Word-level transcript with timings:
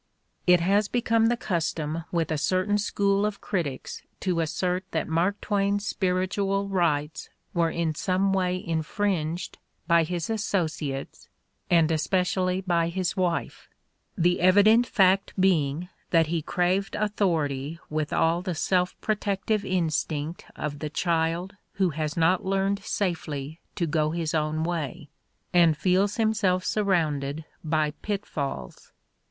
It 0.47 0.61
has 0.61 0.87
become 0.87 1.27
the 1.27 1.37
custom 1.37 2.05
with 2.11 2.31
a 2.31 2.37
certain 2.39 2.79
school 2.79 3.23
of 3.23 3.39
critics 3.39 4.01
to 4.21 4.39
assert 4.39 4.83
that 4.89 5.07
Mark 5.07 5.39
Twain's 5.41 5.85
spiritual 5.85 6.67
rights 6.69 7.29
were 7.53 7.69
in 7.69 7.93
some 7.93 8.33
way 8.33 8.55
in 8.55 8.81
fringed 8.81 9.59
by 9.85 10.01
his 10.03 10.27
associates 10.27 11.29
and 11.69 11.91
especially 11.91 12.61
by 12.61 12.89
his 12.89 13.15
wife, 13.15 13.69
the 14.17 14.39
evident 14.41 14.87
fact 14.87 15.33
being 15.39 15.87
that 16.09 16.25
he 16.25 16.41
craved 16.41 16.95
authority 16.95 17.77
with 17.87 18.11
all 18.11 18.41
the 18.41 18.53
The 18.53 18.55
Candidate 18.55 18.95
for 19.01 19.13
Gentility 19.13 19.67
103 19.69 19.85
self 19.85 20.05
protective 20.09 20.09
instinct 20.11 20.45
of 20.55 20.79
the 20.79 20.89
child 20.89 21.55
who 21.73 21.91
has 21.91 22.17
not 22.17 22.43
learned 22.43 22.83
safely 22.83 23.59
to 23.75 23.85
go 23.85 24.09
his 24.09 24.33
own 24.33 24.63
way 24.63 25.11
and 25.53 25.77
feels 25.77 26.15
himself 26.15 26.65
surrounded 26.65 27.45
by 27.63 27.91
pitfalls. 28.01 28.91